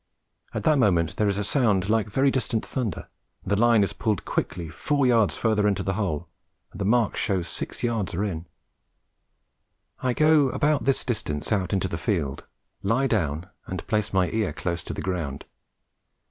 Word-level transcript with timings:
At 0.55 0.63
that 0.63 0.79
moment 0.79 1.17
there 1.17 1.27
is 1.27 1.37
a 1.37 1.43
sound 1.43 1.87
like 1.87 2.09
very 2.09 2.31
distant 2.31 2.65
thunder, 2.65 3.07
and 3.43 3.51
the 3.51 3.55
line 3.55 3.83
is 3.83 3.93
pulled 3.93 4.25
quickly 4.25 4.67
four 4.67 5.05
yards 5.05 5.37
further 5.37 5.67
into 5.67 5.83
the 5.83 5.93
hole, 5.93 6.27
and 6.71 6.81
the 6.81 6.85
marks 6.85 7.19
show 7.19 7.43
six 7.43 7.83
yards 7.83 8.15
are 8.15 8.23
in. 8.23 8.47
I 9.99 10.13
go 10.13 10.49
about 10.49 10.85
this 10.85 11.05
distance 11.05 11.51
out 11.51 11.71
into 11.71 11.87
the 11.87 11.99
field, 11.99 12.47
lie 12.81 13.05
down 13.05 13.47
and 13.67 13.85
place 13.85 14.11
my 14.11 14.31
ear 14.31 14.53
close 14.53 14.83
to 14.85 14.93
the 14.95 15.03
ground. 15.03 15.45